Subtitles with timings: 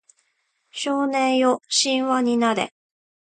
[0.71, 2.73] 少年よ神話になれ